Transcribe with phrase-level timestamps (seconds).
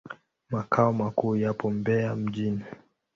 [0.49, 2.63] Makao makuu yapo Mbeya mjini.